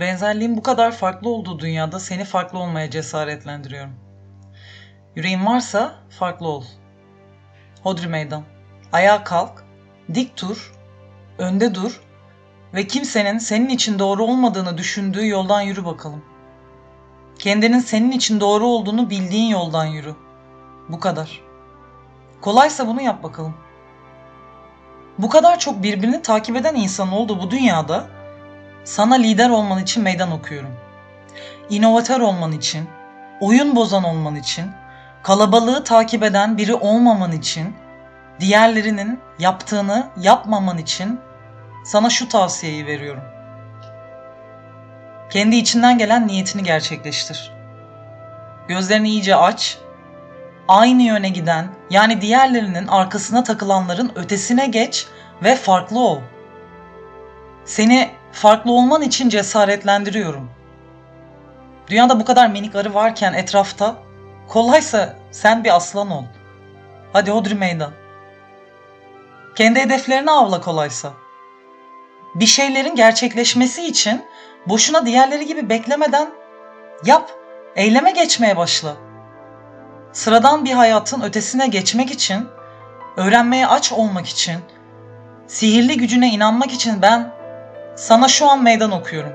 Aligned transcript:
Benzerliğin 0.00 0.56
bu 0.56 0.62
kadar 0.62 0.92
farklı 0.92 1.28
olduğu 1.28 1.58
dünyada 1.58 2.00
seni 2.00 2.24
farklı 2.24 2.58
olmaya 2.58 2.90
cesaretlendiriyorum. 2.90 3.92
Yüreğin 5.16 5.46
varsa 5.46 5.94
farklı 6.10 6.48
ol. 6.48 6.64
Hodri 7.82 8.08
meydan. 8.08 8.42
Ayağa 8.92 9.24
kalk, 9.24 9.64
dik 10.14 10.42
dur, 10.42 10.72
önde 11.38 11.74
dur 11.74 12.00
ve 12.74 12.86
kimsenin 12.86 13.38
senin 13.38 13.68
için 13.68 13.98
doğru 13.98 14.24
olmadığını 14.24 14.78
düşündüğü 14.78 15.28
yoldan 15.28 15.60
yürü 15.60 15.84
bakalım. 15.84 16.24
Kendinin 17.38 17.80
senin 17.80 18.10
için 18.10 18.40
doğru 18.40 18.66
olduğunu 18.66 19.10
bildiğin 19.10 19.50
yoldan 19.50 19.86
yürü. 19.86 20.14
Bu 20.88 21.00
kadar. 21.00 21.40
Kolaysa 22.40 22.86
bunu 22.86 23.02
yap 23.02 23.22
bakalım. 23.22 23.54
Bu 25.18 25.28
kadar 25.28 25.58
çok 25.58 25.82
birbirini 25.82 26.22
takip 26.22 26.56
eden 26.56 26.74
insan 26.74 27.12
oldu 27.12 27.40
bu 27.42 27.50
dünyada 27.50 28.17
sana 28.84 29.14
lider 29.14 29.50
olman 29.50 29.82
için 29.82 30.02
meydan 30.02 30.32
okuyorum. 30.32 30.76
İnovatör 31.70 32.20
olman 32.20 32.52
için, 32.52 32.88
oyun 33.40 33.76
bozan 33.76 34.04
olman 34.04 34.36
için, 34.36 34.70
kalabalığı 35.22 35.84
takip 35.84 36.22
eden 36.22 36.58
biri 36.58 36.74
olmaman 36.74 37.32
için, 37.32 37.76
diğerlerinin 38.40 39.20
yaptığını 39.38 40.08
yapmaman 40.16 40.78
için 40.78 41.20
sana 41.84 42.10
şu 42.10 42.28
tavsiyeyi 42.28 42.86
veriyorum. 42.86 43.22
Kendi 45.30 45.56
içinden 45.56 45.98
gelen 45.98 46.26
niyetini 46.26 46.62
gerçekleştir. 46.62 47.52
Gözlerini 48.68 49.08
iyice 49.08 49.36
aç. 49.36 49.78
Aynı 50.68 51.02
yöne 51.02 51.28
giden, 51.28 51.68
yani 51.90 52.20
diğerlerinin 52.20 52.86
arkasına 52.86 53.44
takılanların 53.44 54.12
ötesine 54.14 54.66
geç 54.66 55.06
ve 55.42 55.56
farklı 55.56 56.00
ol. 56.00 56.20
Seni 57.64 58.10
farklı 58.32 58.72
olman 58.72 59.02
için 59.02 59.28
cesaretlendiriyorum. 59.28 60.50
Dünyada 61.90 62.20
bu 62.20 62.24
kadar 62.24 62.48
minik 62.48 62.74
arı 62.74 62.94
varken 62.94 63.32
etrafta 63.32 63.96
kolaysa 64.48 65.16
sen 65.30 65.64
bir 65.64 65.76
aslan 65.76 66.10
ol. 66.10 66.24
Hadi 67.12 67.30
hodri 67.30 67.54
meydan. 67.54 67.92
Kendi 69.54 69.80
hedeflerini 69.80 70.30
avla 70.30 70.60
kolaysa. 70.60 71.12
Bir 72.34 72.46
şeylerin 72.46 72.94
gerçekleşmesi 72.94 73.86
için 73.86 74.24
boşuna 74.66 75.06
diğerleri 75.06 75.46
gibi 75.46 75.68
beklemeden 75.70 76.30
yap, 77.04 77.30
eyleme 77.76 78.10
geçmeye 78.10 78.56
başla. 78.56 78.96
Sıradan 80.12 80.64
bir 80.64 80.72
hayatın 80.72 81.22
ötesine 81.22 81.66
geçmek 81.66 82.10
için, 82.10 82.48
öğrenmeye 83.16 83.66
aç 83.66 83.92
olmak 83.92 84.26
için, 84.26 84.56
sihirli 85.46 85.96
gücüne 85.96 86.28
inanmak 86.28 86.72
için 86.72 87.02
ben 87.02 87.37
sana 87.98 88.28
şu 88.28 88.50
an 88.50 88.62
meydan 88.62 88.90
okuyorum. 88.90 89.32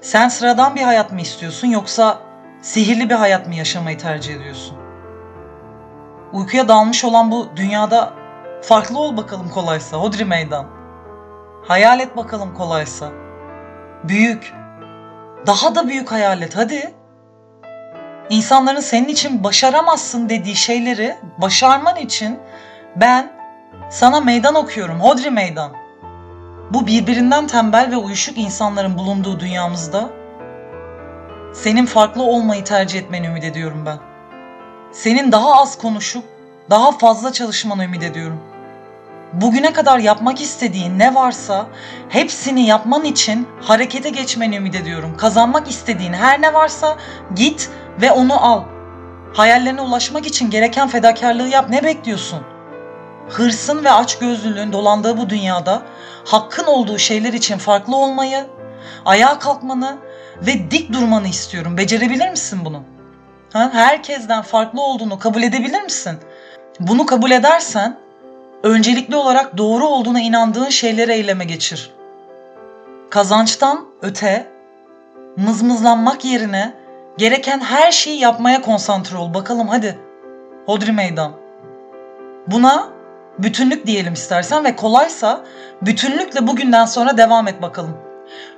Sen 0.00 0.28
sıradan 0.28 0.76
bir 0.76 0.82
hayat 0.82 1.12
mı 1.12 1.20
istiyorsun 1.20 1.68
yoksa 1.68 2.18
sihirli 2.62 3.10
bir 3.10 3.14
hayat 3.14 3.46
mı 3.46 3.54
yaşamayı 3.54 3.98
tercih 3.98 4.34
ediyorsun? 4.34 4.76
Uykuya 6.32 6.68
dalmış 6.68 7.04
olan 7.04 7.30
bu 7.30 7.48
dünyada 7.56 8.12
farklı 8.62 8.98
ol 8.98 9.16
bakalım 9.16 9.50
kolaysa. 9.50 9.96
Hodri 9.96 10.24
meydan. 10.24 10.66
Hayal 11.68 12.00
et 12.00 12.16
bakalım 12.16 12.54
kolaysa. 12.54 13.10
Büyük. 14.04 14.52
Daha 15.46 15.74
da 15.74 15.88
büyük 15.88 16.12
hayal 16.12 16.42
et 16.42 16.56
hadi. 16.56 16.94
İnsanların 18.30 18.80
senin 18.80 19.08
için 19.08 19.44
başaramazsın 19.44 20.28
dediği 20.28 20.56
şeyleri 20.56 21.16
başarman 21.38 21.96
için 21.96 22.38
ben 22.96 23.32
sana 23.90 24.20
meydan 24.20 24.54
okuyorum. 24.54 25.00
Hodri 25.00 25.30
meydan. 25.30 25.83
Bu 26.74 26.86
birbirinden 26.86 27.46
tembel 27.46 27.90
ve 27.90 27.96
uyuşuk 27.96 28.38
insanların 28.38 28.98
bulunduğu 28.98 29.40
dünyamızda 29.40 30.10
senin 31.52 31.86
farklı 31.86 32.22
olmayı 32.22 32.64
tercih 32.64 32.98
etmeni 32.98 33.26
ümit 33.26 33.44
ediyorum 33.44 33.82
ben. 33.86 33.98
Senin 34.92 35.32
daha 35.32 35.60
az 35.60 35.78
konuşup 35.78 36.24
daha 36.70 36.92
fazla 36.92 37.32
çalışmanı 37.32 37.84
ümit 37.84 38.02
ediyorum. 38.02 38.40
Bugüne 39.32 39.72
kadar 39.72 39.98
yapmak 39.98 40.40
istediğin 40.40 40.98
ne 40.98 41.14
varsa 41.14 41.66
hepsini 42.08 42.66
yapman 42.66 43.04
için 43.04 43.48
harekete 43.60 44.10
geçmeni 44.10 44.56
ümit 44.56 44.74
ediyorum. 44.74 45.16
Kazanmak 45.16 45.70
istediğin 45.70 46.12
her 46.12 46.42
ne 46.42 46.54
varsa 46.54 46.96
git 47.36 47.70
ve 48.00 48.12
onu 48.12 48.44
al. 48.44 48.62
Hayallerine 49.34 49.80
ulaşmak 49.80 50.26
için 50.26 50.50
gereken 50.50 50.88
fedakarlığı 50.88 51.48
yap. 51.48 51.70
Ne 51.70 51.84
bekliyorsun? 51.84 52.53
Hırsın 53.28 53.84
ve 53.84 53.90
açgözlülüğün 53.90 54.72
dolandığı 54.72 55.18
bu 55.18 55.30
dünyada 55.30 55.82
hakkın 56.24 56.64
olduğu 56.64 56.98
şeyler 56.98 57.32
için 57.32 57.58
farklı 57.58 57.96
olmayı, 57.96 58.46
ayağa 59.04 59.38
kalkmanı 59.38 59.96
ve 60.46 60.70
dik 60.70 60.92
durmanı 60.92 61.28
istiyorum. 61.28 61.76
Becerebilir 61.76 62.30
misin 62.30 62.64
bunu? 62.64 62.82
Ha? 63.52 63.70
Herkesten 63.72 64.42
farklı 64.42 64.82
olduğunu 64.82 65.18
kabul 65.18 65.42
edebilir 65.42 65.82
misin? 65.82 66.18
Bunu 66.80 67.06
kabul 67.06 67.30
edersen 67.30 67.98
öncelikli 68.62 69.16
olarak 69.16 69.58
doğru 69.58 69.86
olduğuna 69.86 70.20
inandığın 70.20 70.68
şeyleri 70.68 71.12
eyleme 71.12 71.44
geçir. 71.44 71.90
Kazançtan 73.10 73.86
öte 74.02 74.46
mızmızlanmak 75.36 76.24
yerine 76.24 76.74
gereken 77.18 77.60
her 77.60 77.92
şeyi 77.92 78.20
yapmaya 78.20 78.62
konsantre 78.62 79.16
ol. 79.16 79.34
Bakalım 79.34 79.68
hadi. 79.68 79.98
Hodri 80.66 80.92
meydan. 80.92 81.32
Buna 82.46 82.88
Bütünlük 83.38 83.86
diyelim 83.86 84.12
istersen 84.12 84.64
ve 84.64 84.76
kolaysa 84.76 85.44
bütünlükle 85.82 86.46
bugünden 86.46 86.84
sonra 86.84 87.16
devam 87.16 87.48
et 87.48 87.62
bakalım. 87.62 87.96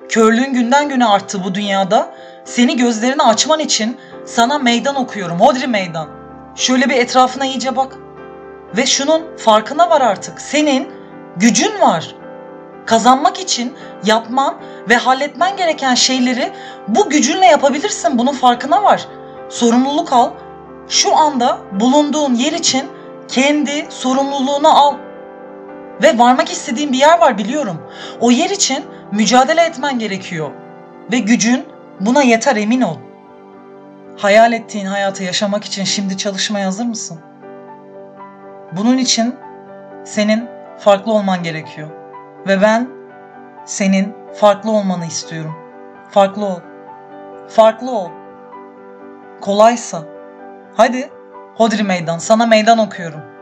Körlüğün 0.08 0.52
günden 0.52 0.88
güne 0.88 1.06
arttı 1.06 1.44
bu 1.44 1.54
dünyada. 1.54 2.14
Seni 2.44 2.76
gözlerini 2.76 3.22
açman 3.22 3.60
için 3.60 3.96
sana 4.26 4.58
meydan 4.58 4.96
okuyorum. 4.96 5.40
Hodri 5.40 5.66
meydan. 5.66 6.08
Şöyle 6.54 6.88
bir 6.88 6.94
etrafına 6.94 7.46
iyice 7.46 7.76
bak. 7.76 7.96
Ve 8.76 8.86
şunun 8.86 9.36
farkına 9.36 9.90
var 9.90 10.00
artık. 10.00 10.40
Senin 10.40 10.88
gücün 11.36 11.80
var. 11.80 12.14
Kazanmak 12.86 13.38
için 13.40 13.74
yapman 14.04 14.54
ve 14.88 14.96
halletmen 14.96 15.56
gereken 15.56 15.94
şeyleri 15.94 16.52
bu 16.88 17.10
gücünle 17.10 17.46
yapabilirsin. 17.46 18.18
Bunun 18.18 18.32
farkına 18.32 18.82
var. 18.82 19.06
Sorumluluk 19.48 20.12
al. 20.12 20.30
Şu 20.88 21.16
anda 21.16 21.58
bulunduğun 21.72 22.34
yer 22.34 22.52
için 22.52 22.95
kendi 23.28 23.86
sorumluluğunu 23.88 24.68
al. 24.68 24.94
Ve 26.02 26.18
varmak 26.18 26.52
istediğin 26.52 26.92
bir 26.92 26.98
yer 26.98 27.18
var 27.18 27.38
biliyorum. 27.38 27.82
O 28.20 28.30
yer 28.30 28.50
için 28.50 28.84
mücadele 29.12 29.62
etmen 29.62 29.98
gerekiyor. 29.98 30.50
Ve 31.12 31.18
gücün 31.18 31.64
buna 32.00 32.22
yeter 32.22 32.56
emin 32.56 32.80
ol. 32.80 32.96
Hayal 34.18 34.52
ettiğin 34.52 34.86
hayatı 34.86 35.24
yaşamak 35.24 35.64
için 35.64 35.84
şimdi 35.84 36.16
çalışmaya 36.16 36.66
hazır 36.66 36.84
mısın? 36.84 37.20
Bunun 38.72 38.98
için 38.98 39.34
senin 40.04 40.48
farklı 40.78 41.12
olman 41.12 41.42
gerekiyor. 41.42 41.88
Ve 42.48 42.62
ben 42.62 42.88
senin 43.64 44.14
farklı 44.40 44.70
olmanı 44.70 45.06
istiyorum. 45.06 45.54
Farklı 46.10 46.44
ol. 46.44 46.60
Farklı 47.48 47.90
ol. 47.90 48.10
Kolaysa. 49.40 50.02
Hadi 50.74 51.10
Hodri 51.56 51.82
meydan, 51.82 52.18
sana 52.18 52.46
meydan 52.46 52.78
okuyorum. 52.78 53.35